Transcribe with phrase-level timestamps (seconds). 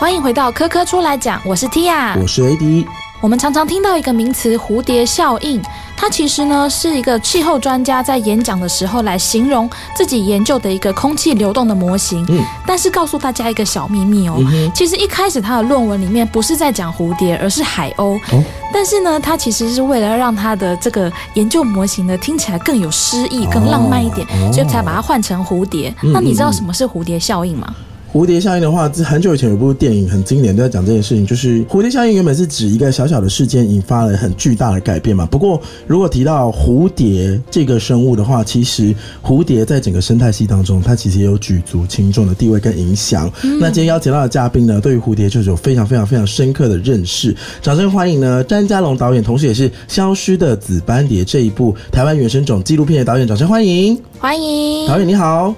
[0.00, 2.86] 欢迎回到科科出来讲，我是 Tia，我是 AD。
[3.20, 5.60] 我们常常听到一个名词“蝴蝶效应”，
[5.94, 12.24] 它其实呢是一个气候专家在演讲的时候来形容自己研究的一个空气流动的模型。
[12.30, 14.42] 嗯，但是告诉大家一个小秘密哦，
[14.74, 18.18] 其实一开始他的论文里面不是在讲蝴蝶，而是海鸥。
[18.32, 18.42] 哦，
[18.72, 25.94] 但是呢，他其实是为了让他的这个研究模型呢听起来更有诗意、更浪漫一点，所以才把它换成蝴蝶。
[26.00, 27.74] 那你知道什么是蝴蝶效应吗？
[28.12, 31.24] 蝴蝶效应的话，这很久以前有部电影很经典，都在讲这件事情。
[31.24, 35.24] 就是蝴蝶效应原本是指一个小小的事件引发了很巨大的改变嘛。
[35.26, 38.92] 不过，如果提到蝴蝶这个生物的话，其实
[39.22, 43.30] 蝴蝶在整个生态系当中，它其实也有举足轻重的地位跟影响。
[43.60, 47.32] 那今天邀请到的嘉宾呢，对于蝴蝶就是有非常非常非常深刻的认识。
[47.62, 53.28] 掌声欢迎呢，詹家龙导演，同时也是《消失的紫斑蝶》这一部台湾原生种纪录片的导演。
[53.28, 55.54] 掌声欢迎，欢迎导演你好。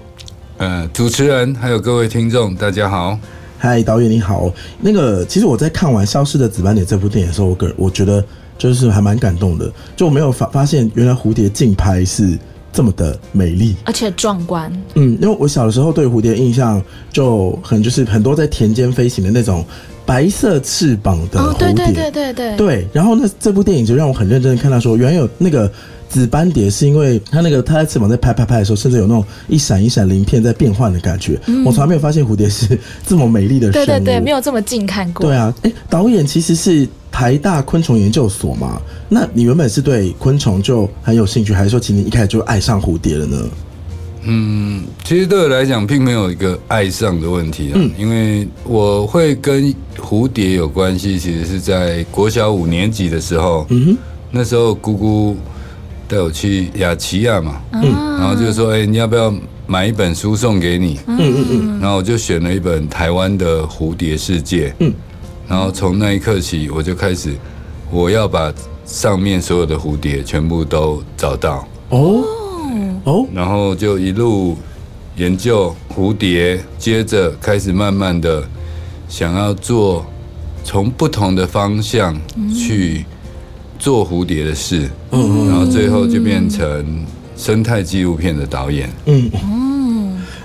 [0.63, 3.19] 呃，主持人还有各位听众，大家好。
[3.59, 4.49] 嗨，导演你好。
[4.81, 8.25] 那个，其实我在看完《消失的紫斑蝶》这部电影的时候，我个人我觉得
[8.57, 9.69] 就是还蛮感动的。
[9.97, 12.39] 就我没有发发现，原来蝴蝶竞拍是
[12.73, 14.73] 这么的美丽，而且壮观。
[14.95, 19.65] 嗯，因为我小的时候对蝴蝶印象就很就是很多在田间飞行的那种
[20.07, 21.73] 白色翅膀的蝴蝶。
[21.73, 22.57] 对对对对对。
[22.57, 25.69] 对，然后呢，这部电影就让我很认真的看到说，原来有那个。
[26.13, 31.41] 紫斑蝶是因为它那个它的翅膀在拍拍拍的时候，甚至有那种一闪一闪鳞片在变换的感觉。
[31.65, 33.87] 我从来没有发现蝴蝶是这么美丽的生物。
[33.87, 35.25] 对对对，没有这么近看过。
[35.25, 38.79] 对啊，哎，导演其实是台大昆虫研究所嘛？
[39.09, 43.49] 那你原本是对昆虫就很有兴趣，还是说其实你一开始就爱上蝴蝶了呢？
[44.25, 47.73] 嗯，其实对我来讲，并没有一个爱上的问题啊。
[47.77, 53.67] 嗯，因为我会跟蝴蝶有关系，其实是在国小五年级的时候。
[53.71, 53.97] 嗯哼，
[54.31, 55.37] 那时候姑姑。
[56.13, 57.83] 带我去雅琪亚嘛，嗯，
[58.19, 59.33] 然后就说，哎，你要不要
[59.67, 61.01] 买一本书送给你？
[61.07, 61.17] 嗯。
[61.19, 64.93] 嗯嗯，然后我就选了一本台湾的蝴蝶世界，嗯，
[65.49, 67.35] 然后从那一刻起，我就开始，
[67.91, 68.53] 我要把
[68.85, 71.67] 上面所有的蝴蝶全部都找到。
[71.89, 72.23] 哦。
[73.05, 74.59] 哦，然后就一路
[75.17, 78.47] 研究蝴蝶，接着开始慢慢的
[79.09, 80.05] 想要做
[80.63, 82.15] 从不同的方向
[82.55, 83.07] 去。
[83.83, 87.05] 做蝴蝶的事，嗯，然后最后就变成
[87.37, 89.29] 生态纪录片的导演，嗯，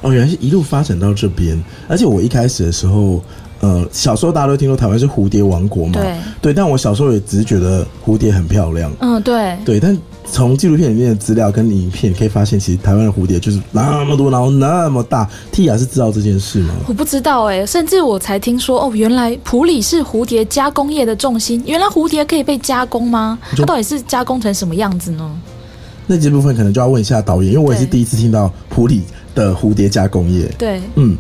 [0.02, 3.22] 哦，原来是一路发展到这边，而且我一开始的时候。
[3.60, 9.98] 呃，小时候大家都听说台湾是蝴蝶王国嘛，对，对，但我小时候也只是觉得蝴蝶很漂亮，嗯，对，对，但
[10.30, 15.28] 从纪录片里面的资料跟影片可以发现，其实台湾的蝴蝶就是那么多，然后那么大。
[15.52, 16.74] 蒂亚是知道这件事吗？
[16.88, 23.40] 我不知道哎，甚至我才听说哦，原来普里是蝴蝶加工业的重心，原来蝴蝶可以被加工吗？
[23.56, 25.40] 它到底是加工成什么样子呢？
[26.06, 29.02] 那这部分可能就要问一下导演，因为我也是第一次听到普里
[29.34, 30.46] 的蝴蝶加工业。
[30.58, 31.18] 对，嗯，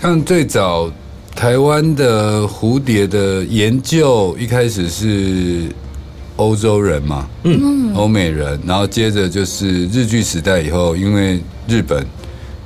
[0.00, 0.90] 像最早。
[1.34, 5.66] 台湾的蝴蝶的研究一开始是
[6.42, 12.04] 欧洲人嘛，嗯，欧美人，然后接着就是日据时代以后，因为日本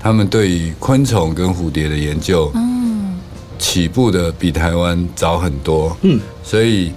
[0.00, 3.18] 他们对于昆虫跟蝴蝶的研究，嗯，
[3.58, 6.92] 起步的比台湾早很多，嗯，所以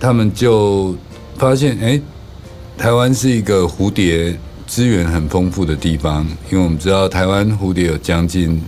[0.00, 0.96] 他们就
[1.36, 2.00] 发现，哎，
[2.76, 4.36] 台湾是一个蝴蝶
[4.66, 8.60] 资源很丰富的地方，因为我们知道台湾蝴蝶有将近。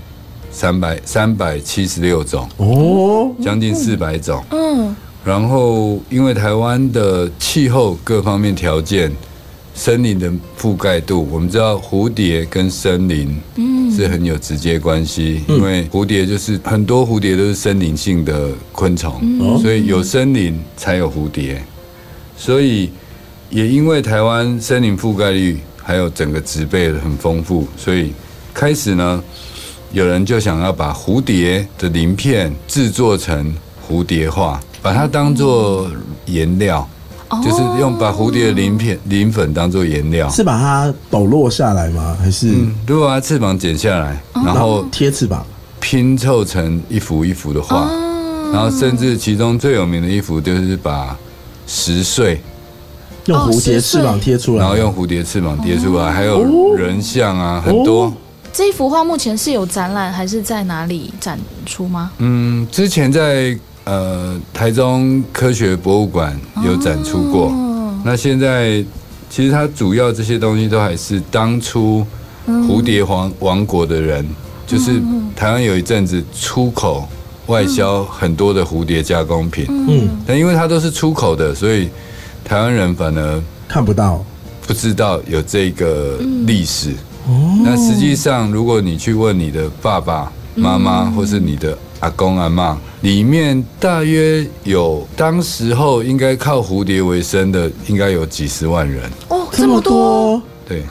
[0.57, 4.41] 三百三百七十六种哦，将近四百种。
[4.53, 9.11] 嗯，然后因为台湾的气候各方面条件，
[9.75, 13.91] 森林的覆盖度，我们知道蝴蝶跟森林嗯。
[13.95, 19.21] 是很有直接关系，因为蝴蝶就是很多蝴蝶都是森林性的昆虫，
[19.63, 21.63] 所以有森林才有蝴蝶，
[22.37, 22.91] 所以
[23.51, 28.13] 也因为台湾森林覆盖率还有整个植被很丰富，所以
[28.53, 29.23] 开始呢。
[29.93, 33.55] 有人就想要把蝴蝶的鳞片制作成
[33.89, 35.89] 蝴蝶画，把它当做
[36.27, 36.89] 颜料，
[37.43, 42.17] 就是用把蝴蝶的鳞片、鳞粉当做颜料，是把它抖落下来吗？
[42.21, 42.55] 还是？
[42.87, 45.45] 如果把翅膀剪下来，然后贴翅膀，
[45.81, 47.89] 拼凑成一幅一幅的画，
[48.53, 51.17] 然后甚至其中最有名的一幅就是把
[51.67, 52.41] 十岁
[53.27, 58.13] 用蝴蝶翅膀贴出来，然后用蝴蝶翅膀贴出来，还有人像啊，很多。
[58.53, 62.13] 这一幅画目前是有展览还是在哪里展出吗？
[62.19, 67.53] 嗯，之前在呃台中科学博物馆有展出过。
[68.05, 68.85] 那现在
[69.31, 72.05] 其实它主要这些东西都还是当初
[72.47, 74.27] 蝴蝶王王国的人，
[74.67, 75.01] 就是
[75.35, 77.09] 台湾有一阵子出口
[77.47, 79.67] 外销很多的蝴蝶加工品。
[79.69, 81.89] 嗯，但因为它都是出口的，所以
[82.45, 84.25] 台湾人反而看不到，
[84.67, 86.93] 不知道有这个历史。
[87.65, 99.11] 那实际上，如果你去问你的爸爸妈妈或是你的阿公阿妈，里面大约有当时候应该靠蝴蝶为生的，应该有几十万人。
[99.29, 100.83] 哦，这么多，对，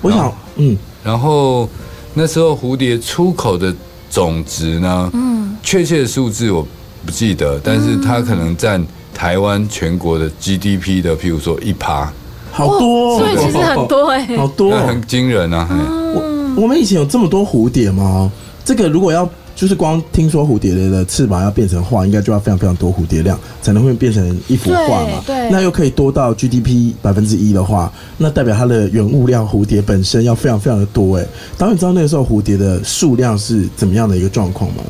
[0.00, 1.68] 我想，嗯，然后
[2.14, 3.74] 那时候蝴蝶出口的
[4.08, 6.66] 总值呢，嗯，确切的数字我
[7.04, 8.82] 不记得，但是它可能占
[9.12, 12.10] 台湾全国的 GDP 的，譬如说一趴，
[12.50, 14.78] 好多哦，所以其实很多哎、好多哦。
[14.80, 15.66] 那很惊人啊！
[15.68, 15.76] 嘿。
[16.14, 18.30] 我我们以前有这么多蝴蝶吗？
[18.64, 25.22] 这个如果要就是光听说蝴蝶的翅膀要变成画，应该就要非常非常多蝴蝶量才能会变成一幅画嘛。
[25.26, 31.26] 对对那又可以多到 GDP 百分之一的话，那代表它的原物料蝴蝶本身要非常非常的多哎。
[31.56, 34.82] 导演知道那个时候蝴蝶的数量是怎么样的一个状况吗？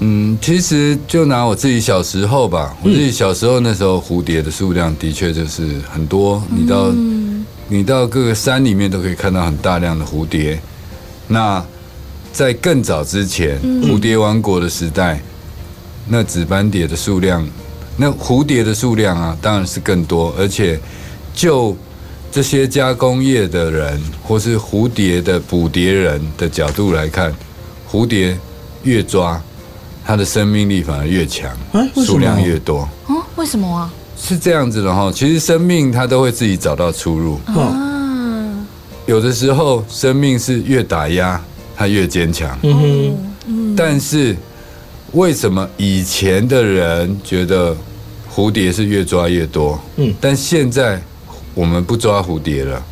[0.00, 6.92] 嗯，其实就拿我自己小时候吧，我自己小时候那时候蝴蝶的数量的确就是很多，你到
[7.66, 10.60] 你到各个山里面都可以看到很大量的蝴蝶。
[11.28, 11.64] 那
[12.36, 15.18] 在更早之前，蝴蝶王国的时代，
[16.06, 17.42] 那紫斑蝶的数量，
[17.96, 20.78] 那蝴蝶的数量啊，当然是更多，而且
[21.32, 21.74] 就
[22.30, 27.34] 这些加工业的人或是蝴蝶的捕蝶人的角度来看，
[27.90, 28.36] 蝴蝶
[28.82, 29.42] 越抓，
[30.04, 31.50] 它的生命力反而越强
[32.04, 33.90] 数量越多，哦，为什么啊？
[34.20, 35.10] 是这样子的哈。
[35.10, 38.68] 其实生命它都会自己找到出路，哦，啊，
[39.06, 41.42] 有的时候生命是越打压
[41.76, 44.34] 它越坚强，嗯哼，但是
[45.12, 47.76] 为什么以前的人觉得
[48.34, 49.78] 蝴蝶是越抓越多？
[49.96, 51.00] 嗯但现在
[51.54, 52.82] 我们不抓蝴蝶了，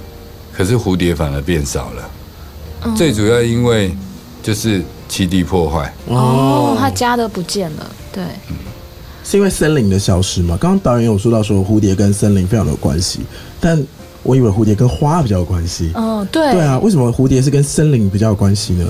[0.53, 2.95] 可是蝴蝶反而变少了。
[2.95, 3.91] 最主要因为
[4.43, 5.93] 就是栖地破坏。
[6.07, 8.23] 哦，他家的不见了，对，
[9.25, 10.59] 是因为森林的消失吗？
[10.61, 13.21] 刚刚导演有说到说蝴蝶跟森林非常的有关系，
[13.59, 13.83] 但
[14.25, 15.93] 我以为蝴蝶跟花比较有关系。
[15.95, 18.85] 嗯，对，对啊，为什么蝴蝶是跟森林比较有关系呢？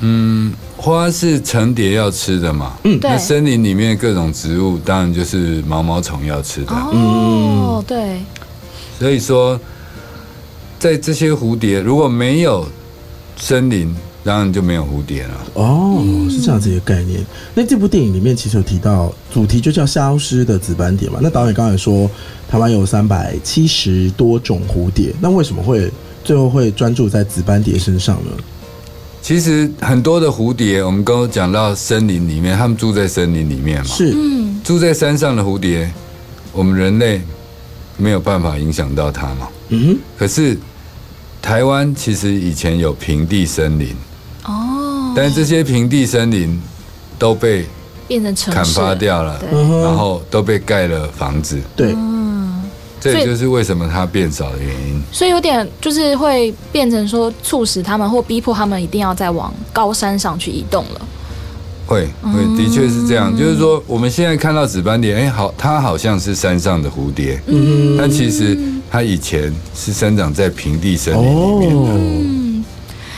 [0.00, 2.74] 嗯，花是成蝶要吃的嘛。
[2.84, 6.72] 嗯，对那森林里面各种植物，当然就是毛毛虫要吃的。
[6.72, 8.20] 哦，对，
[8.98, 9.58] 所以说，
[10.78, 12.66] 在这些蝴蝶如果没有
[13.36, 13.94] 森林，
[14.26, 15.46] 当然就没有蝴蝶了。
[15.54, 17.24] 哦，是这样子一个概念。
[17.54, 21.20] 那这部电影里面其实有提到主题就叫消失的紫斑蝶嘛。
[21.22, 22.10] 那导演刚才说
[22.50, 25.90] 台湾有三百七十多种蝴蝶，那为什么会
[26.24, 28.32] 最后会专注在紫斑蝶身上呢？
[29.22, 33.84] 其实很多的蝴蝶，我们刚刚讲到森林里面，它们住在森林里面嘛。
[33.86, 35.90] 是，嗯，住在山上的蝴蝶，
[36.52, 37.20] 我们人类
[37.96, 39.48] 没有办法影响到它嘛。
[39.68, 40.56] 嗯可是
[41.42, 43.96] 台湾其实以前有平地森林，哦，
[45.16, 46.60] 但这些平地森林
[47.18, 47.64] 都被
[48.06, 52.62] 变成城市砍伐掉了，然哼，后都被盖了房子，对，嗯，
[53.00, 55.02] 这也就是为什么它变少的原因。
[55.10, 61.00] 所以有点就是会变成说，促使他们或逼迫他们一定要再往高山上去移动了。
[61.86, 63.34] 会会，的确是这样。
[63.34, 68.58] 就是说，我们现在看到紫斑蝶，哎，好，它好像是山上的蝴蝶，嗯但其实
[68.90, 72.35] 它以前是生长在平地森林里面的。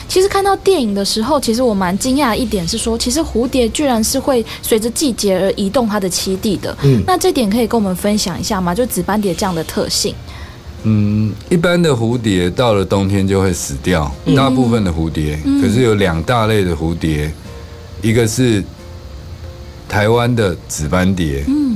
[0.09, 6.77] 哦，其实看到电影的时候，其实我蛮惊讶的一点是说，其实蝴蝶居然是会随着季节而移动它的栖地的。
[6.83, 8.75] 嗯那这点可以跟我们分享一下吗？
[8.75, 10.15] 就紫斑蝶这样的特性。
[10.85, 15.39] 嗯，一般的蝴蝶到了冬天就会死掉，大部分的蝴蝶。
[15.61, 17.31] 可是有两大类的蝴蝶，
[18.01, 18.63] 一个是
[19.89, 21.68] 台湾的紫斑蝶，嗯，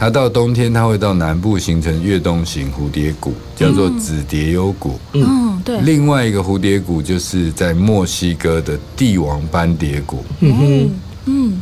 [0.00, 4.98] 它到冬天它会到南部形成越冬型蝴蝶谷，叫做紫蝶幽谷。
[5.12, 5.78] 嗯，对。
[5.82, 10.24] 另外一个蝴蝶谷就是在墨西哥的帝王斑蝶谷。
[10.40, 10.90] 嗯哼，
[11.26, 11.60] 嗯，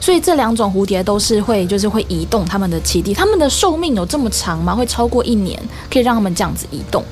[0.00, 3.12] 所以这两种蝴蝶都是会，就是会移动它们的栖地。
[3.12, 4.74] 它们的寿命有这么长吗？
[4.74, 5.60] 会超过一年，
[5.92, 7.04] 可以让它们这样子移动？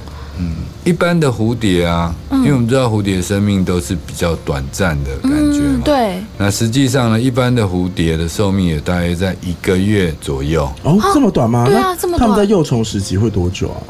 [0.84, 5.74] 一般的蝴蝶啊，因为我们知道蝴蝶生命都是比较短暂的感觉嘛。
[5.76, 5.80] 嗯，。
[5.84, 6.22] 对。
[6.38, 10.68] 那实际上呢，一般的蝴蝶的寿命也大约在一个月左右。
[10.82, 11.66] 哦，这么短吗？
[11.66, 13.80] 对啊那这么短他们在幼虫时期会多久啊？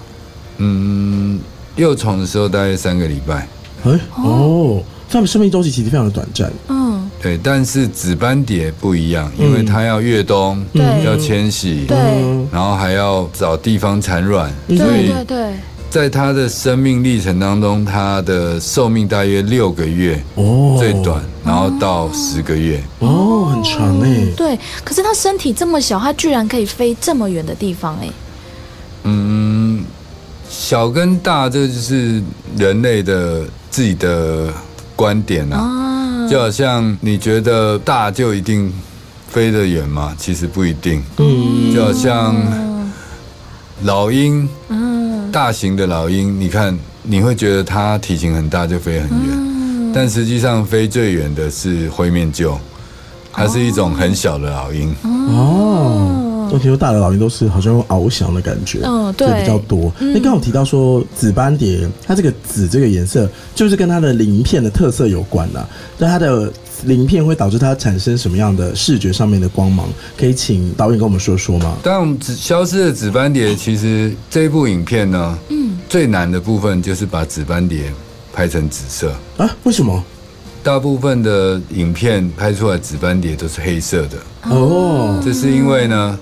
[0.59, 1.39] 嗯，
[1.77, 3.47] 幼虫的时候大约三个礼拜。
[3.85, 6.53] 哎，哦，他们生命周期其实非常的短暂。
[6.69, 15.53] 嗯，对，但是紫斑蝶不一样，因为它要越冬，对要迁徙，对嗯然后还要找地方产卵，所以对对。
[15.91, 22.81] 在他的生命历程当中，他的寿命大约六个月，哦，最短，然后到十个月。
[23.01, 24.25] 哦，很长哎。
[24.37, 28.09] 对，可是他身体这么小，他居然可以飞这么远的地方、哎，
[29.03, 29.85] 嗯，
[30.49, 32.23] 小跟大，这就是
[32.57, 34.47] 人类的自己的
[34.95, 35.59] 观点啊。
[35.59, 38.73] 啊，就好像你觉得大就一定
[39.29, 40.15] 飞得远吗？
[40.17, 41.03] 其实不一定。
[41.17, 42.37] 嗯，就好像
[43.83, 44.90] 老鹰，嗯
[45.33, 52.57] 大型的老鹰，你看你会觉得它体型很大就飞很远，但实际上飞最远的是灰面鹫，
[53.33, 54.95] 它是一种很小的老鹰。
[55.05, 59.93] 哦，我听说大的老鹰都是好像用翱翔的感觉，嗯对比较多。
[60.01, 65.67] 那刚刚有提到说紫斑蝶，它这个紫这个颜色就是跟它的鳞片的特色有关啦。
[65.97, 66.53] 那它的
[66.85, 69.89] 鳞片会导致它产生什么样的视觉上面的光芒？
[70.17, 71.77] 可以请导演跟我们说说吗？
[71.83, 77.93] 但我们紫消失的紫斑蝶，其实这一部影片呢，嗯，最难的部分就是把紫斑蝶
[78.33, 79.15] 拍成紫色。
[79.37, 80.03] 啊，为什么？
[80.63, 84.19] 大部分的影片拍出来紫斑蝶都是黑色的，
[84.51, 86.19] 哦，这是因为呢，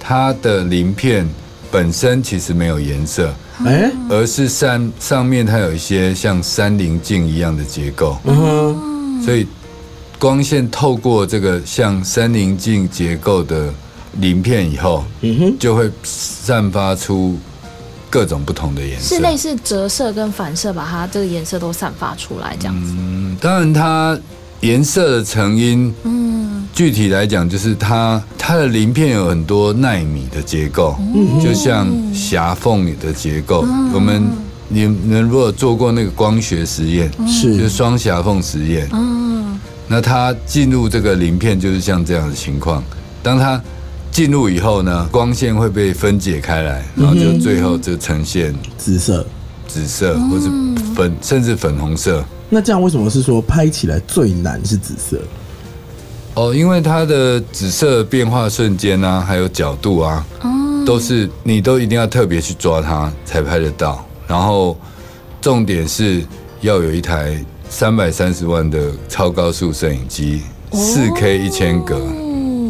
[0.00, 1.24] 它的鳞片
[1.70, 3.32] 本身其实没有颜色，
[3.64, 9.46] 哎，而是上上面它有一些像山棱镜一样的结构，嗯哼，所以
[10.18, 13.72] 光线透过这个像山棱镜结构的
[14.20, 17.38] 鳞片以后，嗯哼，就会散发出
[18.10, 19.14] 各种不同的颜色。
[19.14, 22.92] 是类似折射跟反射，把它这个颜色都散发出来，这样子。
[22.98, 24.18] 嗯，当然它
[24.60, 30.96] 颜色的成因，嗯，具体来讲就是它它的鳞片有很多纳米的结构，
[31.40, 33.64] 就像狭缝的结构。
[33.94, 34.26] 我们
[34.66, 39.37] 你们如果做过那个光学实验，是就，双狭缝实验，嗯，
[39.88, 42.84] 那它进入这个鳞片就是像这样的情况。
[43.22, 43.60] 当它
[44.12, 49.26] 进入以后呢，光线会被分解开来，然后就最后就呈现紫色。
[49.66, 50.48] 紫色或是
[50.94, 52.24] 粉，甚至粉红色。
[52.48, 55.20] 那这样为什么是说拍起来最难是紫色？
[56.32, 60.24] 哦，因为它的紫色变化瞬间啊，还有角度啊，
[60.86, 64.02] 都是你都一定要特别去抓它才拍得到。
[64.26, 64.74] 然后
[65.40, 66.22] 重点是
[66.62, 67.38] 要有一台
[67.70, 72.00] 三百三十万的超高速摄影机，四 K 一千格。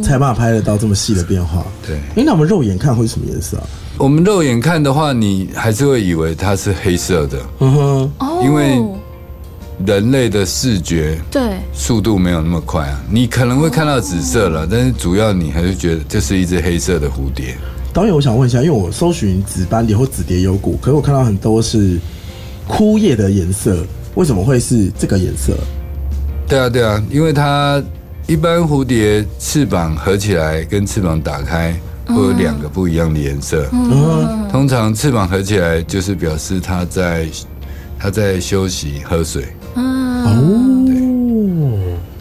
[0.03, 1.65] 才有办法拍得到这么细的变化。
[1.87, 3.67] 对，哎，那我们肉眼看会是什么颜色啊？
[3.99, 8.81] 我们肉眼看的话，你还是会以为它是黑色的，嗯哼，哦因为
[9.85, 13.01] 人类的视觉对，速度没有那么快啊。
[13.11, 17.57] 你可能会看到紫色了，但是主要你还是觉得这是一只黑色的蝴蝶。
[17.93, 21.99] 导演，我想问一下，因为我搜寻紫斑蝶或紫蝶有骨，可是我看到很多是
[22.67, 23.85] 枯叶的颜色，
[24.19, 25.57] 为什么会是这个颜色？
[26.49, 27.81] 对啊，对啊，因为它
[28.27, 31.73] 一般蝴蝶翅膀合起来跟翅膀打开
[32.05, 33.69] 会有两个不一样的颜色。
[33.73, 37.29] 嗯，通常翅膀合起来就是表示它在
[37.97, 39.47] 它在休息喝水。
[39.77, 40.25] 嗯，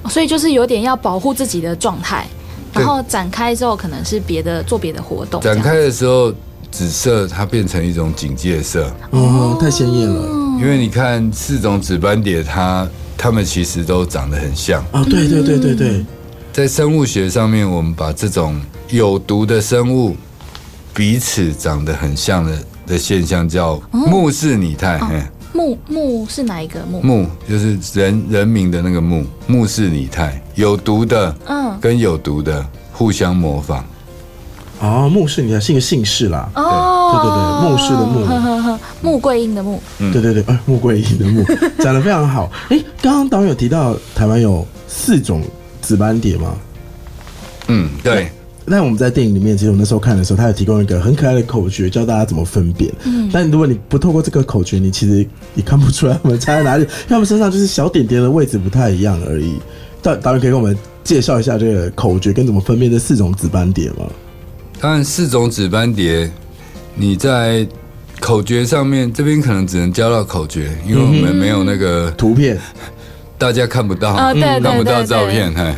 [0.04, 2.27] 哦，所以就是有点要保护自己的状态，
[2.74, 6.32] 然后展开之后可能是别的做别的活动，展开的时候，
[6.70, 10.47] 紫色它变成一种警戒色，哦，太鲜艳了。
[10.60, 14.84] 因为你看四种紫斑蝶，它它们其实都长得很像。
[14.92, 16.06] 啊，对对对对对，
[16.52, 18.60] 在生物学上面，我们把这种
[18.90, 20.16] 有毒的生物
[20.96, 24.98] 彼此长得很像的的现象叫目视拟态。
[25.00, 25.22] 嘿
[25.54, 27.02] 木木是哪一个木？
[27.02, 33.86] 目就是人人民的那个目，目视拟态，有毒的嗯，跟有毒的互相模仿。
[34.79, 36.50] 哦，穆氏，你看是一个姓氏啦。
[36.55, 41.43] 哦，对对对牧师的牧呵呵呵穆桂英的穆，对对对，哎，穆桂英的穆
[41.84, 42.51] 讲的非常好。
[42.69, 45.41] 哎，刚刚导演有提到台湾有四种
[45.81, 46.55] 紫斑蝶吗？
[47.69, 48.29] 嗯，对，
[48.65, 52.93] 那我们在电影里面，其实我那时候看的时候，他有提供一个很可爱的口诀，教大家怎么分辨。
[53.03, 59.55] 嗯，但如果你不透过这个口诀，你其实也看不出来他们差 在哪里，因为他们身上就是小点点的位置不太一样而已。
[60.01, 64.05] 导导演可以跟我们介绍一下这个口诀跟怎么分辨这四种紫斑蝶吗？
[64.79, 66.29] 当然四种紫斑蝶，
[66.96, 67.67] 你在
[68.19, 72.60] 口诀上面这边可能只能教到口诀，因为我们没有那个图片。
[73.39, 75.53] 大家看不到，啊对对看不到照片。
[75.53, 75.74] 嘿，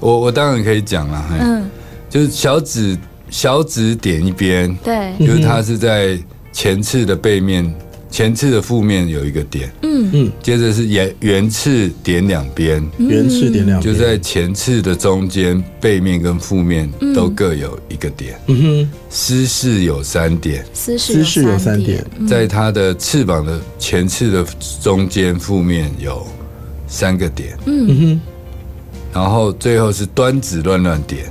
[0.00, 1.70] 我我当然可以讲了，嘿，嗯，
[2.08, 2.96] 就是小指
[3.28, 6.18] 小指点一边，对，就是它是在
[6.52, 7.74] 前翅的背面，
[8.18, 10.10] 前翅的负面有一个点，嗯。
[10.12, 24.44] 嗯，接着是圆圆翅点两边，圆翅点两边，就在前翅的中间，背面跟负面都各有一个点，嗯哼，丝翅有三点，姿势姿势有三点，在它的翅膀的前翅的
[24.82, 26.26] 中间负面有
[26.88, 27.86] 三个点，嗯。
[27.86, 28.20] 哼，
[29.14, 31.22] 然后最后是端子乱乱点。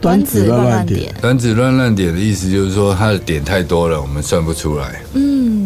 [0.00, 5.00] 端子乱乱点，，端子乱乱点的意思就是说它的点太多了，我们算不出来。
[5.14, 5.61] 嗯，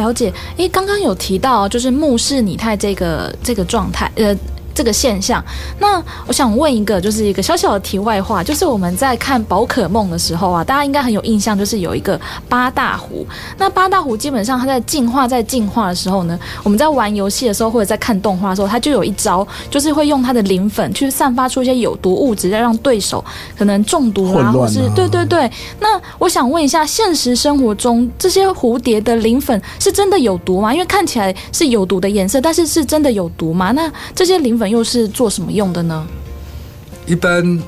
[0.00, 0.32] 了解。
[0.56, 4.34] 诶，刚刚有提到就是目视拟态这个这个状态，呃。
[4.80, 5.44] 这这个现象。
[5.78, 12.18] 那我想问一个，就是一个小小的题外话，就是我们在看宝可梦的时候啊，大家应该很有印象，就是有一个
[12.48, 13.26] 八大湖。
[13.58, 23.22] 那八大湖基本上它在进化，在进化的时候呢，我们在玩游戏的时候或者在看动画的时候，它就有一招，就是会用它的磷粉去散发出一些有毒物质，再让对手
[23.58, 25.50] 可能中毒啊，或是对对对。
[25.78, 30.72] 那我想问一下，现实生活中这些蝴蝶的磷粉是真的有毒吗？
[30.72, 33.72] 因为看起来是有毒的颜色，但是是真的有毒吗？
[33.72, 36.06] 那这些磷粉又是做什么用的呢？
[37.06, 37.60] 一般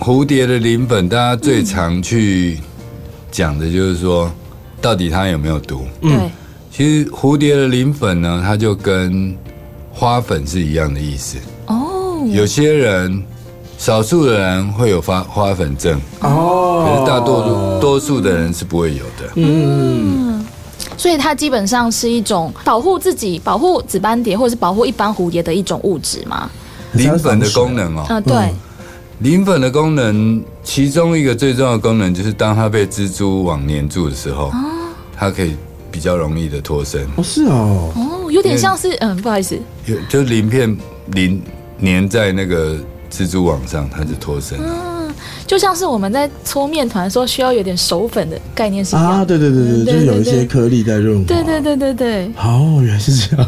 [0.00, 2.58] 蝴蝶的磷粉，大家最常去
[3.30, 4.30] 讲的就是说，
[4.80, 5.84] 到底它有没有毒？
[6.00, 6.30] 嗯，
[6.72, 9.36] 其实蝴蝶的磷粉呢，它就跟
[9.92, 11.38] 花粉是一样的意思。
[11.66, 13.22] 哦，有些人，
[13.78, 19.32] 少数的人会有发花粉症，哦，可是大多多数的人是不会有的。
[19.36, 20.44] 嗯，
[20.96, 26.50] 所以它基本上是一种保护自己、保护紫斑蝶或者是保护一般蝴蝶的一种物质嘛。
[26.92, 28.54] 磷粉的功能哦，嗯，对，
[29.18, 34.50] 磷粉的功能，其中一个最重要的功能就是，当它被蜘蛛网粘住的时候，
[35.14, 35.54] 它可以
[35.90, 37.06] 比较容易的脱身。
[37.16, 40.74] 哦，是哦，哦，有点像是，嗯，不好意思，有就鳞片
[41.12, 41.42] 鳞
[41.82, 42.76] 粘在那个
[43.10, 44.58] 蜘蛛网上，它就脱身。
[44.58, 44.66] 嗯，
[45.46, 49.26] 就像是我们在搓面团的时候需要有点手粉的概念是一样啊，的。
[49.26, 51.24] 对对对对，就是有一些颗粒在润滑。
[51.26, 53.46] 对对对对对，哦，原来是这样。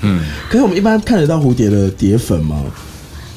[0.00, 2.62] 嗯，可是我们一般看得到蝴蝶的蝶粉吗？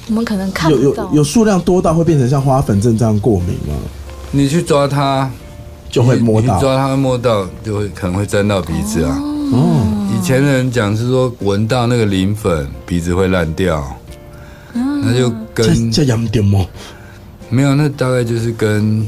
[0.08, 1.10] 我们可能看到有。
[1.14, 3.76] 有数量多到会变成像花粉症这样过敏吗？
[4.32, 5.30] 你去抓它，
[5.90, 9.18] 就会摸到抓它摸到，就会可能会沾到鼻子啊。
[9.20, 9.86] 哦，
[10.18, 13.86] 以前的人讲是说，闻到那个磷粉，鼻子会烂掉。
[14.74, 16.66] 那就这跟这严重吗？
[17.50, 19.08] 没有，那大概就是跟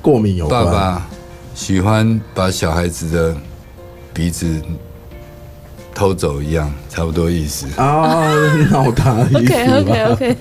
[0.00, 0.64] 过敏有关。
[0.64, 1.06] 爸爸
[1.54, 3.36] 喜欢把小孩子的
[4.12, 4.60] 鼻子
[5.94, 7.66] 偷走一样，差不多意思。
[7.76, 8.32] 啊，
[8.70, 10.36] 闹他的意思 OK OK OK，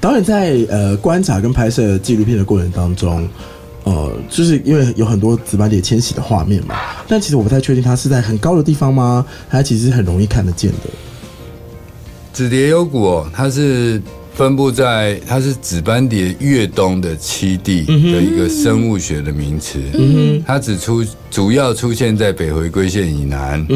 [0.00, 3.28] 导演在呃观察跟拍摄纪录片的过程当中，
[3.84, 6.76] 呃，就是因为有很多紫斑蝶迁徙的画面嘛，
[7.08, 10.90] 但其实我不太确定它是在很高的地方吗，它其实很容易看得见的。
[12.32, 14.00] 紫蝶幽谷哦，它是
[14.34, 19.78] 分布在它是紫斑蝶越冬的栖地的一个生物学的名词。
[19.94, 23.66] 嗯它只出主要出现在北回归线以南，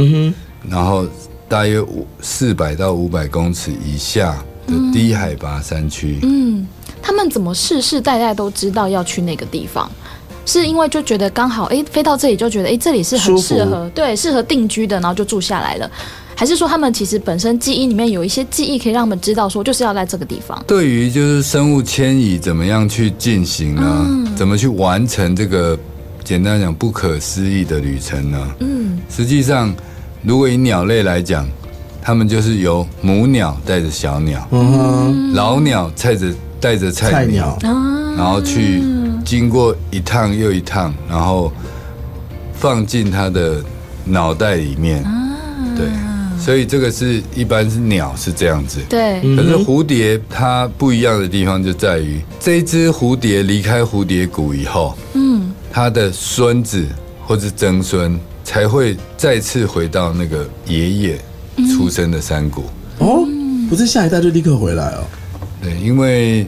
[0.69, 1.07] 然后
[1.49, 6.19] 大约五四百到五百公尺以下的低海拔山区。
[6.23, 6.67] 嗯，
[7.01, 9.91] 他们怎么世世代代都知道要去那个地方？
[10.45, 15.91] 是因为就觉得刚好，哎，飞到这里就觉得，哎，这里是很适合，对，适合定居的，然后就住下来了。
[16.39, 20.63] 还是说他们其实本身记忆里面有一些记忆，可以让他们知道说，就是要在这个地方。
[20.67, 24.07] 对于就是生物迁移怎么样去进行呢？
[24.37, 25.77] 怎么去完成这个
[26.23, 28.49] 简单讲不可思议的旅程呢？
[28.61, 29.75] 嗯，实际上，
[30.23, 31.49] 如果以鸟类来讲，
[32.03, 38.83] 它们就是由母鸟带着小鸟，嗯，老鸟带着带着菜菜鸟，然后去
[39.25, 41.51] 经过一趟又一趟，然后
[42.53, 43.65] 放进它的
[44.05, 45.03] 脑袋里面。
[45.75, 45.87] 对，
[46.39, 48.81] 所以这个是一般是鸟是这样子。
[48.89, 56.87] 对，嗯可是蝴蝶它不一样的地方就在于，这一只蝴蝶离开蝴蝶谷以后，嗯，它的孙子
[57.27, 61.21] 或是曾孙才会再次回到那个爷爷
[61.75, 62.65] 出生的山谷。
[62.99, 63.27] 哦，
[63.69, 65.05] 不是下一代就立刻回来哦。
[65.63, 66.47] 对，因为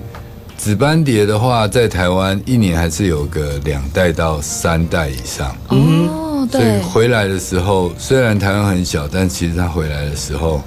[0.56, 10.62] 紫斑蝶的话，在台湾一年还是有个两代到三代以上，哦，所以，回来的时候，虽然台湾很小，但其实他回来的时候，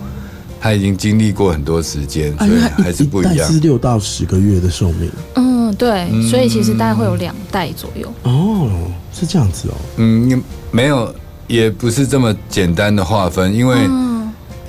[0.60, 3.60] 他已经经历过很多时间，所以还是不一样是。
[3.60, 5.12] 六到十个月的寿命。
[5.36, 8.12] 嗯，对，所以其实大概会有两代左右。
[8.24, 8.70] 哦，
[9.14, 9.76] 是这样子哦。
[9.98, 11.14] 嗯，没有，
[11.48, 13.78] 也不是这么简单的划分，因为、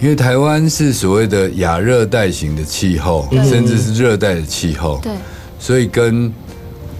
[0.00, 5.12] 因为台湾是所谓的亚热带型的气候，甚至是热带的气候，对，
[5.58, 6.32] 所以跟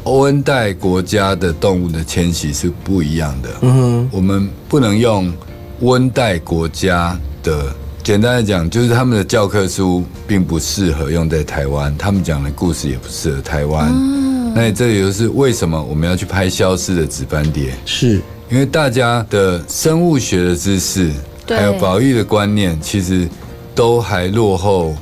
[0.04, 3.48] 欧恩带国家的动物的迁徙是不一样的。
[3.60, 5.32] 嗯，我们不能用
[5.80, 13.90] 温带国家的，简单的讲，就是他们的教科书并不适合用在台湾，他们讲的故事也不适合台湾。
[13.92, 14.22] 嗯
[14.54, 17.72] 那这也就是为什么我们要去拍消失的紫斑蝶。
[17.86, 21.10] 是因为大家的生物学的知识，
[21.46, 23.26] 对还有保育的观念，其实
[23.74, 24.94] 都还落后，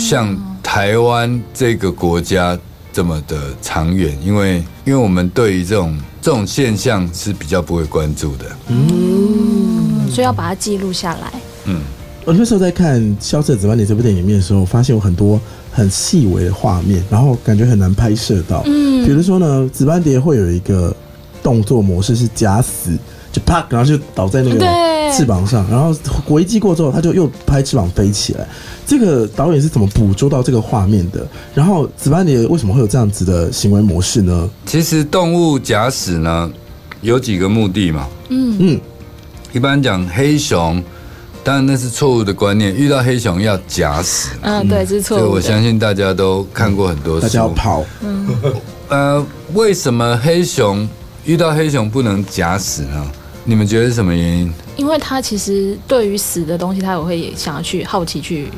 [0.00, 2.58] 像台湾这个国家
[2.94, 4.16] 这么的长远。
[4.24, 8.46] 因为，因为我们对于这种这种现象是比较不会关注的。
[8.68, 11.32] 嗯，所以要把它记录下来。
[11.66, 11.82] 嗯，
[12.24, 15.38] 我那时候在看《消失的紫斑蝶》这部电影里面的时候，发现有很多
[15.70, 18.62] 很细微的画面，然后感觉很难拍摄到。
[18.66, 20.96] 嗯比如说呢，紫斑蝶会有一个
[21.42, 22.96] 动作模式是假死，
[23.30, 24.68] 就啪，然后就倒在那个对
[25.16, 25.94] 翅膀上，然后
[26.28, 28.46] 危机过之后，他就又拍翅膀飞起来。
[28.86, 31.26] 这个导演是怎么捕捉到这个画面的？
[31.54, 34.50] 然后紫斑蝶为什么会有这样子的行为模式呢？
[34.66, 36.50] 其实动物假死呢，
[37.00, 38.06] 有几个目的嘛。
[38.28, 38.80] 嗯嗯，
[39.52, 40.82] 一般讲黑熊，
[41.42, 44.30] 当然那是错误的观念，遇到黑熊要假死。
[44.42, 45.32] 嗯，对，这是错误。
[45.32, 47.84] 我相信大家都看过很多，大家要跑。
[48.02, 48.28] 嗯，
[48.88, 50.86] 呃，为什么黑熊
[51.24, 53.10] 遇到黑熊不能假死呢？
[53.44, 54.52] 你们觉得是什么原因？
[54.76, 58.48] 因为它其实对于死的东西，它也会想要去好奇去，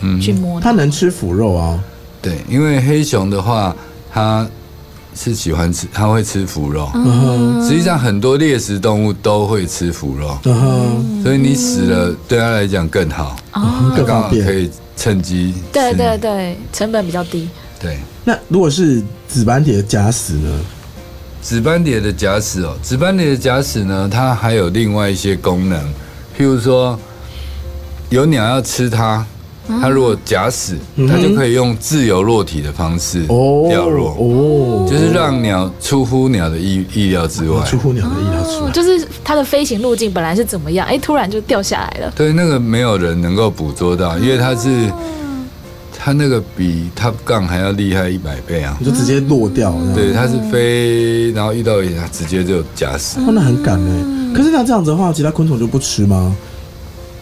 [0.00, 0.58] 嗯，去摸。
[0.60, 1.78] 它能吃腐肉啊？
[2.22, 3.74] 对，因为黑熊的话，
[4.10, 4.48] 它
[5.14, 6.90] 是喜欢吃，它会吃腐肉。
[6.94, 10.38] 嗯实际上，很多猎食动物都会吃腐肉，
[11.22, 13.36] 所以你死了，对它来讲更好，
[13.94, 15.54] 更方便，可以趁机。
[15.72, 17.48] 对对对，成本比较低。
[17.78, 17.98] 对。
[18.24, 20.60] 那如果是紫斑蝶假死呢？
[21.42, 25.78] 紫斑蝶的假死哦，紫斑蝶的假死呢，它还有另外一些功能，
[26.38, 26.98] 譬如说
[28.10, 29.24] 有鸟要吃它，
[29.80, 30.76] 它如果假死，
[31.08, 33.22] 它就可以用自由落体的方式
[33.68, 42.12] 掉落，哦，就是让鸟出乎鸟的意意料之外，出乎鸟的意料之外，就是它的飞行路径本来是怎么样，哎，突然就掉下来了。
[42.14, 44.90] 对，那个没有人能够捕捉到，因为它是。
[46.02, 48.74] 它那个比 Top Gun 还要厉害一百倍啊！
[48.82, 49.76] 就直接落掉。
[49.94, 53.20] 对，它是飞，然后遇到一下直接就假死。
[53.20, 54.34] 那很赶哎。
[54.34, 56.34] 可是那这样子的话，其他昆虫就不吃吗？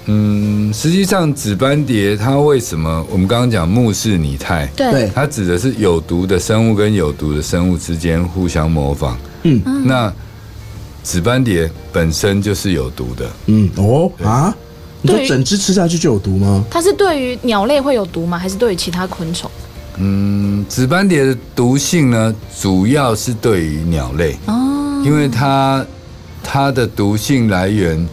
[0.06, 4.70] 嗯，实际上紫斑蝶它为什么我们刚刚讲目视拟态？
[4.76, 9.18] 对，它指的是有毒的生物跟有毒的生物之间互相模仿。
[9.42, 10.12] 嗯，那
[11.02, 13.28] 紫斑蝶本身就是有毒的。
[13.46, 14.54] 嗯，哦啊。
[15.02, 16.64] 你说整只吃下去就有毒吗？
[16.70, 18.38] 它是对于鸟类会有毒吗？
[18.38, 19.50] 还是对于其他昆虫？
[19.98, 25.84] 嗯，紫斑蝶的毒性呢，主要是对于鸟类哦，因为它
[26.42, 28.08] 它的毒性来源，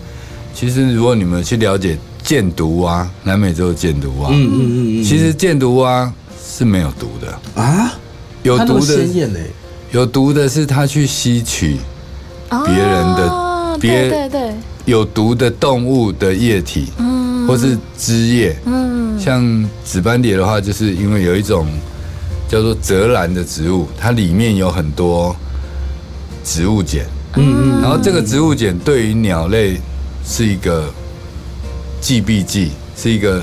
[0.53, 6.11] 其实如果你们去了解箭毒蛙，南美洲的箭毒蛙，嗯嗯嗯，其实箭毒蛙
[6.43, 7.93] 是没有毒的啊，
[8.43, 9.07] 有毒的
[9.91, 11.77] 有毒的是它去吸取
[12.65, 14.53] 别人的别对对。
[14.85, 21.67] 有毒的动物的液体，嗯，或是汁液，嗯，像紫斑蝶的话，就是因为有一种
[22.47, 25.35] 叫做泽兰的植物，它里面有很多
[26.43, 27.03] 植物碱，
[27.35, 29.81] 嗯嗯，然后这个植物碱对于鸟类
[30.23, 30.87] 是一个
[31.99, 33.41] 忌避剂，是一个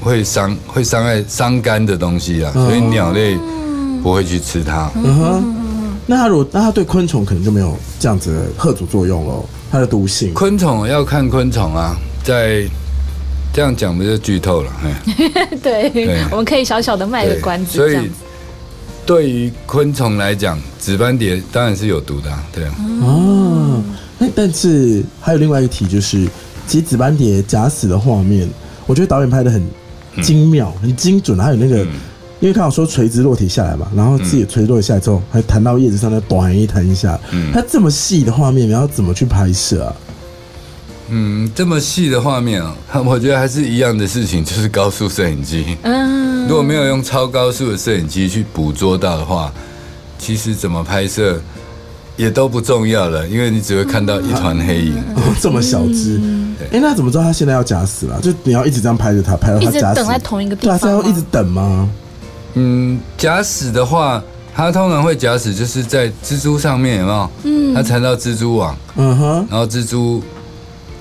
[0.00, 3.38] 会伤会伤害伤肝的东西啊，所以鸟类
[4.02, 4.90] 不会去吃它。
[4.96, 5.54] 嗯哼，
[6.04, 9.48] 那它如果那它对昆虫可能就没有这样子的贺主作用喽。
[9.70, 12.64] 它的毒性，昆虫要看昆虫啊，在
[13.52, 14.72] 这样讲不就剧透了？
[15.62, 17.78] 对，我们可以小小的卖个关子。
[17.78, 18.10] 所以，
[19.04, 22.74] 对于昆虫来讲，紫斑蝶当然是有毒的，对啊。
[23.02, 23.82] 哦，
[24.18, 26.26] 那但是还有另外一个题，就是
[26.66, 28.48] 其实紫斑蝶假死的画面，
[28.86, 29.62] 我觉得导演拍的很
[30.22, 31.86] 精妙、很精准，还有那个。
[32.40, 37.18] 因为刚好说垂直落体下来嘛，然后自己垂直落体下来之后，还弹到叶子上，再短一弹一下。
[37.32, 39.96] 嗯，它这么细的画面，你要怎么去拍摄啊？
[41.08, 42.74] 嗯，这么细的画面啊，
[43.06, 45.76] 我觉得还是一样的事情，就是高速摄影机。
[45.82, 49.52] 嗯，如果没有用超高速的摄影机去捕捉到的话，
[50.18, 51.40] 其实怎么拍摄
[52.16, 54.96] 也都不重要了，因为你只会看到一团黑影。
[55.14, 56.20] 哦这么小只，
[56.72, 58.20] 哎，那怎么知道他现在要假死了？
[58.20, 61.88] 就你要一直这样拍着他，拍到他假死，等在同一个地方，对啊，要一直等吗？
[62.58, 64.22] 嗯，假死的话，
[64.54, 67.30] 它通常会假死，就是在蜘蛛上面，有没有？
[67.44, 70.22] 嗯，它缠到蜘蛛网，嗯哼，然后蜘蛛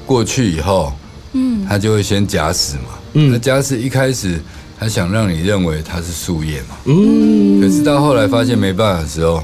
[0.06, 0.92] 过去以后，
[1.32, 2.90] 嗯，它就会先假死嘛。
[3.14, 4.38] 嗯，那假死一开始，
[4.78, 6.76] 它想让你认为它是树叶嘛。
[6.84, 9.42] 嗯，可是到后来发现没办法的时候，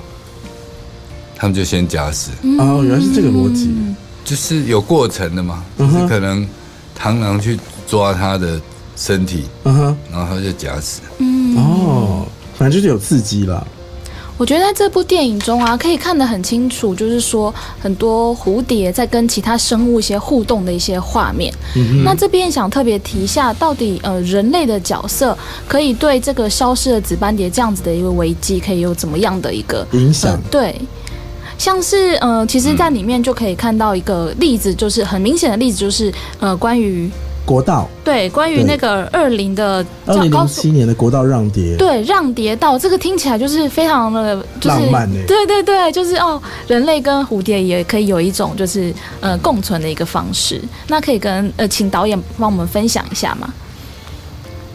[1.38, 2.32] 他们就先假死。
[2.60, 3.74] 哦，原来是这个逻辑，
[4.26, 5.64] 就是有过程的嘛。
[5.80, 6.46] 就是可能
[7.00, 8.60] 螳螂去抓它的
[8.98, 11.00] 身体，嗯哼，然后它就假死。
[11.20, 11.56] 嗯。
[11.58, 11.91] 哦，
[12.62, 13.66] 反正就是有刺激了。
[14.38, 21.52] 我觉得在这部电影中啊，可以看得很清楚，就是说很多蝴蝶在跟其他生物一些互动的一些画面。
[22.06, 25.36] 那这边想特别提一下，到底呃人类的角色
[25.68, 30.40] 可以对这个消失的紫斑蝶这样子的一个危机，可以有怎么样的一个影响？
[30.52, 30.80] 对，
[31.58, 37.10] 像是呃，其实在里面就可以看到一个例子，就是很明显的例子，就是呃关于。
[37.52, 45.20] 国道对，关于那个二零的二零零七年的国道让蝶，对让蝶道这个听起来就是非常的，就是浪漫呢。
[45.28, 50.62] 对对对，就是哦，人类跟蝴蝶也可以有一种就是呃共存的一个方式。
[50.88, 53.54] 那可以跟呃请导演帮我们分享一下吗？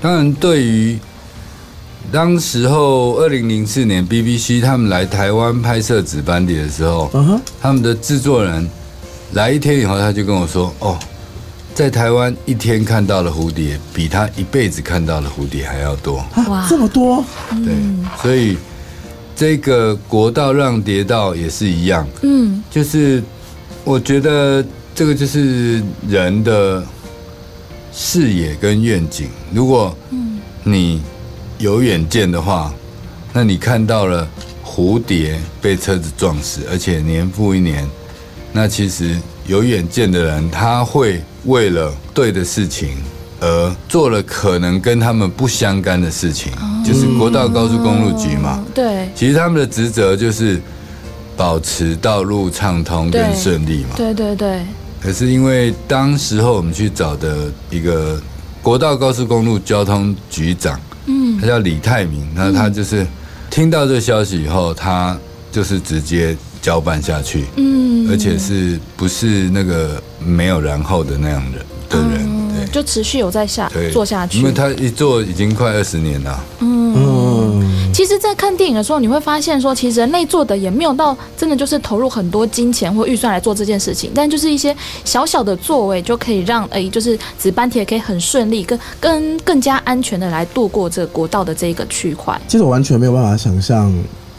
[0.03, 0.99] 当然，对于
[2.13, 8.69] 当时候二零零四年 BBC 他们来台湾拍摄《紫斑蝶》的时候，嗯哼，他们的制作人
[9.33, 10.99] 来一天以后，他就跟我说：“哦。”
[11.77, 16.25] 在台湾一天看到的蝴蝶，比他一辈子看到的蝴蝶还要多。
[16.49, 16.61] 哇。
[16.61, 17.75] 啊，这么多，对，
[18.23, 18.57] 所以
[19.37, 22.63] 这个国道让蝶道也是一样，嗯。
[22.71, 23.23] 就是
[23.85, 26.83] 我觉得这个就是人的
[27.93, 29.29] 视野跟愿景。
[29.53, 29.95] 如果
[30.65, 31.03] 你
[31.59, 32.73] 有远见的话，
[33.35, 34.27] 那你看到了
[34.65, 37.87] 蝴蝶被车子撞死，而且年复一年，
[38.51, 39.15] 那其实
[39.47, 42.91] 有远见的人，他会为了对的事情
[43.41, 46.53] 而做了可能跟他们不相干的事情，
[46.85, 48.65] 就是国道高速公路局嘛。
[48.75, 50.61] 对其实他们的职责就是
[51.37, 53.91] 保持道路畅通对跟顺利嘛。
[53.97, 54.63] 对对对，
[55.01, 58.21] 可是因为当时候我们去找的一个
[58.63, 63.07] 国道高速公路交通局长，嗯他叫李泰明，那他就是
[63.51, 65.17] 听到这个消息以后，他
[65.53, 66.35] 就是直接
[66.67, 76.45] 交办下去，嗯，而且是不是那个没有然后的那样人的人，嗯对就持续有在下，做下去，因为他一做已经快二十年了。
[76.59, 84.75] 嗯，其实，在看电影的时候，你会发现说，其实人类做的也没有到真的就是投入很多金钱或预算来做这件事情，但就是一些
[85.05, 92.37] 小小的作为，就可以让诶，就是紫斑铁可以很顺利、跟跟更加安全的来度过这个国道的这一个区块。
[92.49, 93.93] 其实我完全没有办法想象，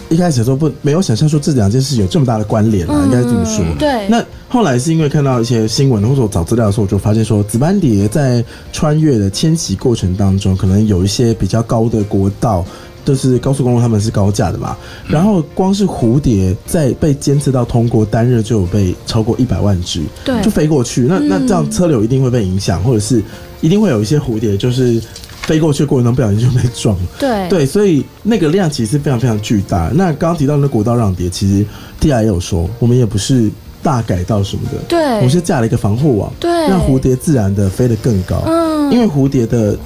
[0.10, 3.66] 一开始的时候不没有想象说这两件事有这么大的关联啊，应该这么说。
[3.78, 12.64] 对，那后来是因为看到一些新闻或者我找资料的时候，我就发现说，紫斑蝶在穿越的迁徙过程当中，可能有一些比较高的国道，
[13.04, 14.78] 就是高速公路，他们是高架的嘛。
[15.08, 21.02] 然后光是蝴蝶在被监测到通过单日就有被超过一百万只，对就飞过去。
[21.02, 23.22] 那那这样车流一定会被影响，或者是
[23.60, 25.02] 一定会有一些蝴蝶就是
[25.48, 27.02] 飞过去的过程中不小心就被撞了。
[27.18, 27.50] 对。
[27.50, 29.90] 对，所以那个量其实非常非常巨大。
[29.96, 31.66] 那刚刚提到那国道让蝶，其实
[32.00, 33.50] T I 也有说，我们也不是
[33.82, 35.16] 大改道什么的，对。
[35.16, 36.52] 我们是架了一个防护网，对。
[36.68, 38.44] 让蝴蝶自然的飞得更高。
[38.46, 38.92] 嗯。
[38.92, 39.78] 因为蝴蝶的，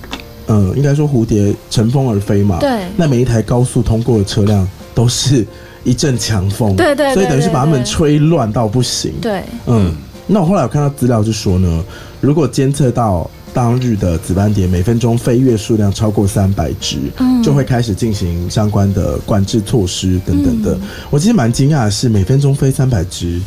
[0.47, 2.88] 呃，应该说蝴蝶乘风而飞嘛，对。
[2.97, 5.45] 那每一台高速通过的车辆都是
[5.84, 9.13] 一阵强风，对对对所以等于是把它们吹乱到不行。
[9.21, 9.43] 对。
[9.67, 9.95] 嗯，
[10.28, 11.84] 那我后来有看到资料就说呢，
[12.19, 20.74] 如果监测到当日的紫斑蝶每分钟飞跃数量超过三百只，嗯就会开始进行相关的管制措施等等的。
[20.76, 23.42] 嗯我其实蛮惊讶的是，每分钟飞三百只，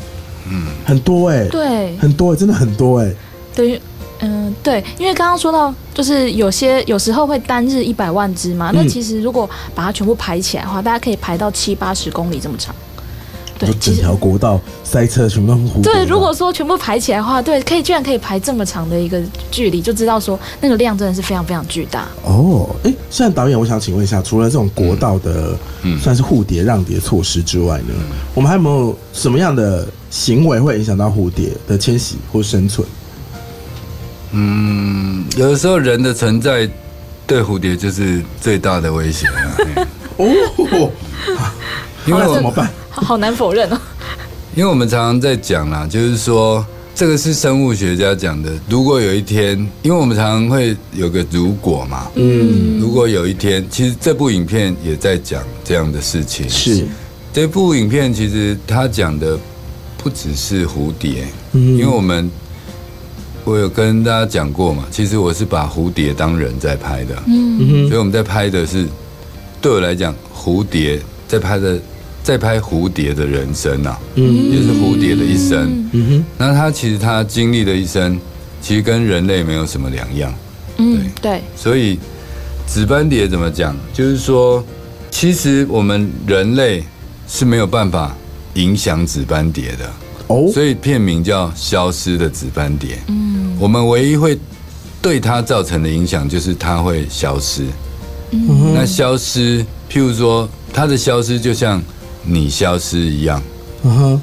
[0.51, 3.13] 嗯，很多哎、对，很多、欸，真的很多哎、
[3.55, 3.81] 等于。
[4.21, 12.75] 嗯，对，因为刚刚说到，就是有些有时候会单日一百万只嘛，那嗯其实如果把它全部排起来的话，大家可以排到七八十公里这么长。
[13.67, 15.93] 对就，整条国道塞车全部都是蝴蝶。
[15.93, 22.07] 对，如果说全部排起来的话，对，可以居然可以排这么长的一个距离，就知道说那个量真的是非常非常巨大。
[22.25, 27.95] 哦，哎，现在导演，我想请问一下，除了这种国道的嗯算是护蝶让蝶措施之外呢，
[28.35, 32.87] 我们还有没有什么样的行为会影响到蝴蝶的迁徙或生存？
[34.33, 36.69] 嗯，有的时候人的存在
[37.27, 39.57] 对蝴蝶就是最大的威胁啊。
[40.17, 40.91] 哦，
[42.07, 42.71] 因为怎么办？
[42.95, 43.81] 好 好难否认哦。
[44.57, 48.53] 因为我们常常在讲啦，就是说这个是生物学家讲的。
[48.69, 56.49] 如果有一天，因为我们常常会有个如果嘛，嗯，如果有一天，其实这部影片也在讲这样的事情。
[56.49, 56.87] 是，
[57.33, 59.37] 这部影片其实它讲的
[59.99, 62.31] 不只是蝴蝶，嗯因为我们
[63.43, 68.87] 我有跟大家讲过嘛，其实我是把蝴蝶当人在拍的，嗯所以我们在拍的是
[69.61, 71.77] 对我来讲，蝴蝶在拍的
[72.25, 75.87] 在拍蝴蝶的人生啊，嗯也是蝴蝶的一生。
[75.93, 78.19] 嗯哼，那他其实他经历的一生，
[78.63, 80.35] 其实跟人类没有什么两样。
[80.79, 81.99] 嗯，对，所以
[82.67, 83.77] 紫斑蝶怎么讲？
[83.93, 84.65] 就是说，
[85.11, 86.83] 其实我们人类
[87.29, 88.17] 是没有办法
[88.55, 89.93] 影响紫斑蝶的，
[90.29, 92.97] 哦，所以片名叫《消失的紫斑蝶》。
[93.09, 94.39] 嗯，我们唯一会
[95.03, 97.67] 对它造成的影响就是它会消失。
[98.31, 101.81] 嗯那消失，譬如说它的消失，就像
[102.27, 103.43] 你消失一样。
[103.83, 104.23] 嗯哼，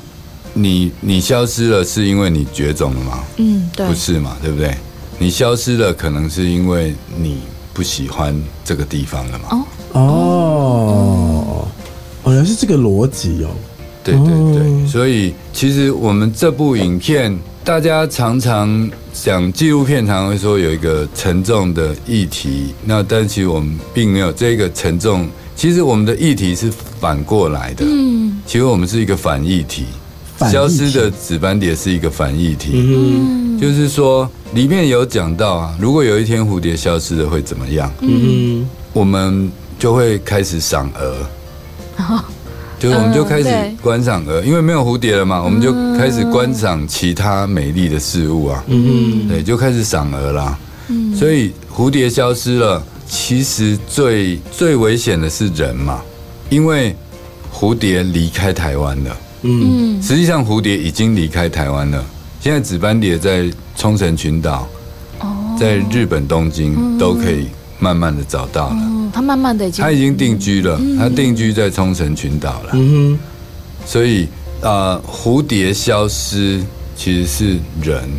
[0.54, 3.24] 你你消失了，是因为你绝种了吗？
[3.38, 4.76] 嗯，对不，是嘛，对不对？
[5.20, 7.42] 你消失了，可能是因为你
[7.74, 8.36] 不喜欢
[8.66, 9.46] 这个地方了嘛？
[9.52, 11.68] 哦哦，
[12.24, 13.50] 哦，原来是这个逻辑哦，
[14.04, 25.30] 对对对，哦所以其实我们这部影片，大家常常讲纪录片，常常会说有一个沉重的议题，那但其实我们并没有这个沉重，
[25.62, 28.36] 其实我们的议题是反过来的，嗯。
[28.47, 29.86] 其实我们是一个反议题，议
[30.39, 30.52] 题。
[30.52, 32.71] 消失的紫斑蝶是一个反议题。
[32.74, 37.88] 嗯就是说，里面有讲到啊，如果有一天蝴蝶消失了会怎么样？
[38.00, 38.67] 哼，嗯。
[38.91, 41.15] 我们就会开始赏鹅。
[42.80, 43.76] 就是我们就开始对。
[43.84, 50.58] 观赏鹅，因为没有蝴蝶了嘛，我们就开始观赏其他美丽的事物啊，嗯对，就开始赏鹅啦。
[50.88, 51.15] 嗯。
[51.15, 56.02] 所以蝴蝶消失了，其实最最危险的是人嘛，
[56.50, 56.95] 因为
[57.54, 59.17] 蝴蝶离开台湾了。
[59.41, 62.02] 嗯嗯实际上蝴蝶已经离开台湾了，
[62.39, 64.65] 现在紫斑蝶在冲绳群岛，
[65.19, 67.47] 哦在日本东京都可以
[67.80, 68.78] 慢慢的找到了。
[68.80, 72.69] 嗯，它慢慢的已经它已经定居了，它定居在冲绳群岛了。
[72.71, 73.19] 嗯哼
[73.86, 74.30] 所以
[74.62, 76.63] 呃，蝴蝶消失
[76.95, 78.10] 其实是人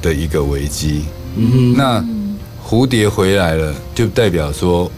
[0.00, 1.06] 的一个危机。
[1.34, 2.04] 嗯哼那
[2.68, 4.90] 蝴蝶回来了，就代表说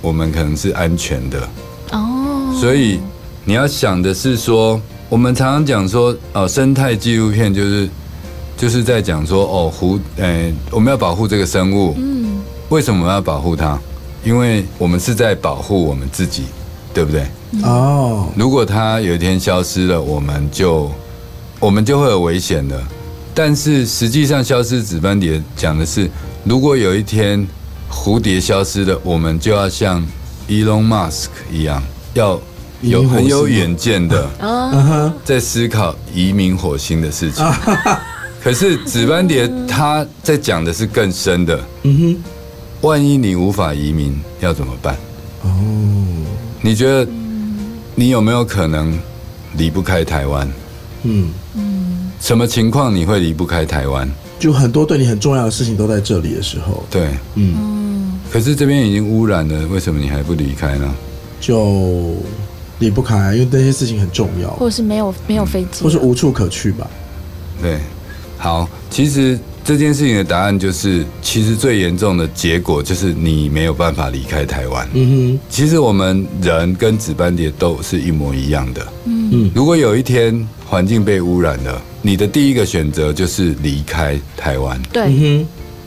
[0.00, 1.48] 我们可能是安全的。
[1.90, 3.00] 哦，所以
[3.44, 7.88] 你要想的是说，我们常常讲说，哦，生态纪录片就是
[8.56, 11.94] 就是在讲说，哦，蝴，呃，我们要保护这个生物。
[11.96, 13.80] 嗯为什么要保护它？
[14.22, 16.44] 因为我们是在保护我们自己，
[16.92, 17.26] 对不对？
[17.64, 20.88] 哦，如果它有一天消失了，我们就
[21.58, 22.80] 我们就会有危险的。
[23.38, 26.10] 但是实际上，消失紫斑蝶讲的是，
[26.42, 27.46] 如果有一天
[27.88, 30.04] 蝴蝶消失了，我们就要像
[30.48, 31.80] Elon Musk 一样，
[32.14, 32.40] 要
[32.80, 34.28] 有很有远见的，
[35.24, 37.46] 在思考移民火星的事情。
[38.42, 42.16] 可是紫斑蝶它在讲的是更深的，嗯哼
[42.80, 44.96] 万一你无法移民，要怎么办？
[45.44, 45.48] 哦，
[46.60, 47.08] 你觉得
[47.94, 48.98] 你有没有可能
[49.56, 50.52] 离不开台湾？
[51.04, 51.28] 嗯，
[52.20, 54.08] 什么情况你会离不开台湾？
[54.38, 60.94] 就很多对你很重要的事情都在这里的时候，对，嗯，可是这边已经污染了，为什么你还不离开呢？
[61.40, 62.14] 就
[62.78, 66.86] 离不开，因为那些事情很重要，或者是没有没有飞机，或是无处可去吧。
[67.60, 67.78] 对，
[68.36, 74.88] 好，其实这件事情的答案就是，其实最严重的结果就是你没有办法离开台湾。
[74.92, 78.86] 嗯哼其实我们人跟紫斑蝶都是一模一样的。
[79.04, 84.80] 嗯嗯如果有一天环境被污染了，你的第一个选择就是离开台湾。
[84.92, 85.46] 对，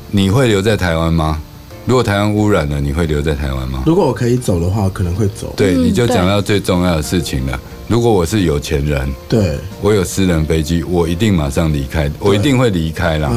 [0.09, 1.39] 你会留在台湾吗？
[1.85, 3.83] 如果台湾污染了，你会留在台湾吗？
[3.85, 5.53] 如果我可以走的话，可能会走。
[5.55, 7.59] 对，嗯你就讲到最重要的事情了。
[7.87, 13.29] 如果我是有钱人，对，我有私人飞机，我一定马上离开，我一定会离开啦。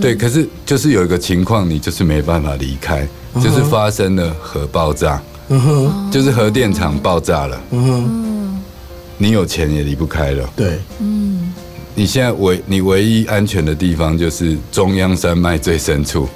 [0.00, 8.25] 对，可是就是有一个情况，你就是没办法离开，就是发生了核爆炸，嗯，就是核电厂爆炸了，嗯哼，嗯
[9.18, 10.48] 你有钱也离不开了。
[10.56, 11.52] 对，嗯，
[11.94, 16.28] 你现在唯你唯一安全的地方就是中央山脉最深处，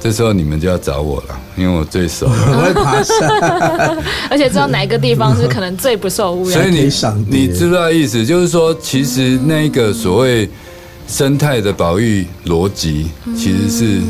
[0.00, 2.26] 这时候你们就要找我了，因为我最熟。
[2.30, 3.96] 我会爬山。
[4.28, 8.24] 而且知道哪一个地方是可能最不受污染，所以你可以赏蝶你知不知道意思？
[8.26, 10.48] 就是说，其实那个所谓
[11.08, 14.00] 生态的保育逻辑，其实是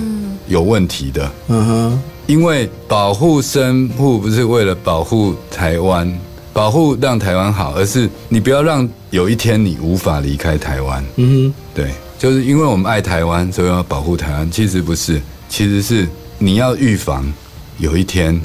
[0.49, 1.31] 有问题的。
[1.49, 6.11] 嗯哼，因为保护生物不是为了保护台湾，
[6.57, 11.05] 保护让台湾好，而是你不要让有一天你无法离开台湾。
[11.17, 14.51] 嗯对，就是因为我们爱台湾，所以要保护台湾。
[14.51, 17.31] 其实不是，其实是你要预防
[17.77, 18.41] 有一天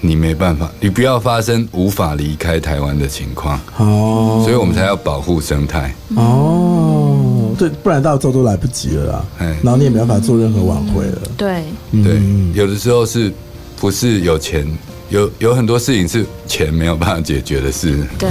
[0.00, 5.94] 你没办法，你不要发生无法离开台湾的情况，哼，哦，所以我们才要保护生态。
[6.16, 9.24] 哦，对，不然到时候都来不及了啦。
[9.38, 11.22] 哎然后你也没办法做任何挽回了。
[11.36, 11.62] 对，
[11.92, 13.32] 对嗯，有的时候是
[13.76, 14.66] 不是有钱？
[15.14, 18.04] 有有很多事情是钱没有办法解决的事。
[18.18, 18.28] 对，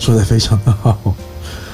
[0.00, 1.14] 说的非常的好。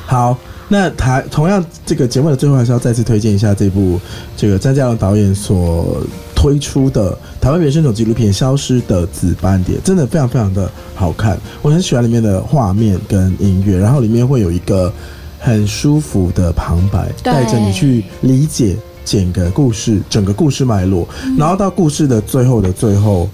[0.04, 3.98] 好，那台同样这个节目的最后还是要再次推荐一下这部
[4.36, 6.02] 这个张家龙导演所
[6.34, 14.92] 推出的台湾原生种纪录片《消失的紫斑蝶》，真的非常非常的好看，我很喜欢里面的画面跟音乐，然后里面会有一个
[15.40, 23.28] 很舒服的旁白，带着你去理解整个故事整个故事脉络，然后到故事的最后的最后，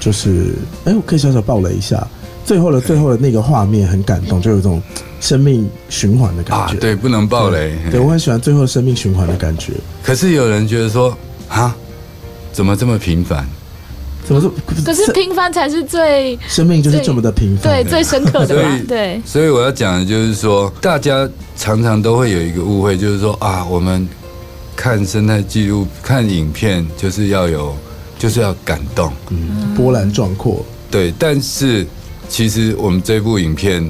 [0.00, 2.06] 就是哎，我可以小小爆雷一下。
[2.44, 4.80] 最后的最后的那个画面很感动，就有一种
[5.20, 7.76] 生命循环的感觉。，啊对，不能暴雷。
[7.90, 9.74] 对我很喜欢最后生命循环的感觉。
[10.02, 11.14] 可是有人觉得说，
[11.48, 11.76] 啊，
[12.50, 13.46] 怎么这么平凡？
[14.24, 14.50] 怎么说？
[14.82, 17.82] 可是平凡才是最生命就是这么的平凡。
[17.82, 24.08] 对最深刻的所以，吧对，所以我要讲的就是说，大家常常都会有一个误会，就是说啊，我们
[24.74, 27.76] 看生态记录、看影片，就是要有，
[28.18, 29.12] 就是要感动。
[29.30, 30.64] 嗯，波澜壮阔。
[30.90, 31.86] 对，但是
[32.28, 33.88] 其实我们这部影片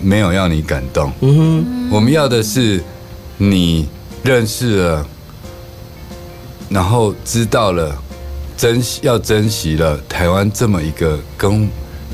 [0.00, 2.82] 没有要你感动，嗯哼，我们要的是
[3.36, 3.86] 你
[4.22, 5.06] 认识了，
[6.68, 7.96] 然后知道了，
[8.56, 11.68] 珍惜要珍惜了台湾这么一个跟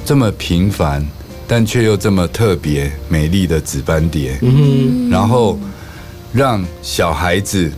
[0.05, 1.07] 这么平凡，
[1.47, 5.59] 但却又这么特别美丽的紫斑蝶，嗯然后
[6.33, 7.71] 让小孩子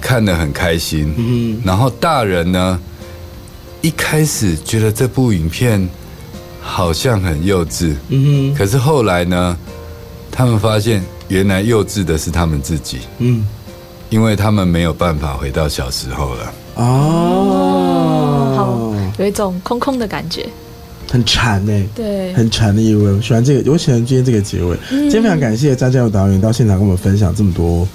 [0.00, 2.80] 看得很开心，嗯然后大人呢，
[3.82, 5.88] 一开始觉得这部影片
[6.60, 9.56] 好像很幼稚，嗯可是后来呢，
[10.30, 13.44] 他们发现原来幼稚的是他们自己，嗯，
[14.10, 16.52] 因为他们没有办法回到小时候了。
[16.76, 20.48] 哦，好，有一种空空的感觉。
[21.10, 23.10] 很馋呢、对，很馋的意味。
[23.10, 24.76] 我喜欢这个，我喜欢今天这个结尾。
[24.90, 27.88] 今天非常感谢张家勇导演到现场跟我们分享这么多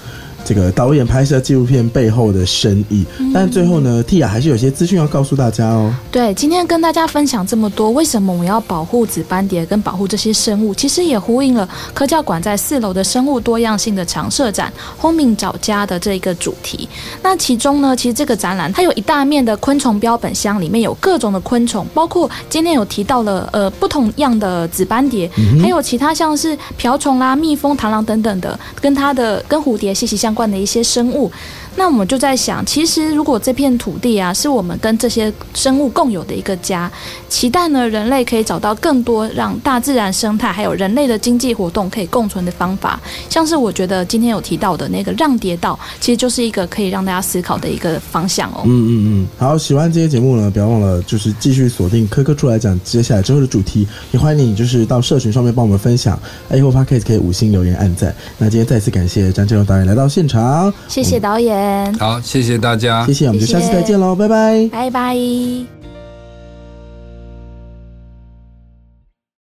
[0.46, 3.06] 这个导演拍摄纪录片背后的深意。
[3.34, 5.94] 但最后呢，Tia 还是有些资讯要告诉大家哦。
[6.12, 10.74] 对，今天跟大家分享这么多，为什么我们要保护紫斑蝶跟保护这些生物？
[10.74, 16.88] 其实也呼应了科教馆在四楼的生物多样性的常设展“轰鸣找家”的这一个主题。
[17.22, 25.30] 那其中呢，其实这个展览它有一大面的昆虫标本箱，里面有各种的昆虫，包括今天有提到了呃不同样的紫斑蝶，
[25.62, 31.32] 还有其他像是瓢虫啦、蜜蜂、螳螂等等的，跟它的跟蝴蝶息息相关的一些生物。
[31.76, 36.92] 那我们就在想，其实如果这片土地啊，是我们跟这些生物共有的一个家，
[37.28, 43.00] 期待呢人类可以找到更多让大自然生态还有人类的经济活动可以共存的方法。
[43.30, 48.62] 像是我觉得今天有提到的那个让蝶道，其实就是一个可以让大家思考的一个方向哦。
[48.66, 48.92] 嗯嗯
[49.24, 56.18] 嗯，好，喜欢这些节目呢，不要忘了就是继续锁定科科出来讲接下来之后的主题，也欢迎你就是到社群上面帮我们分享
[56.50, 58.14] ，Apple Podcast 可以五星留言按赞。
[58.38, 61.63] 那今天再次感谢张建荣导演来到现场，谢谢导演，
[62.00, 63.14] 好，谢谢大家谢。
[63.14, 64.70] 谢，我们就下次再见喽，拜拜。
[64.72, 65.83] 拜拜。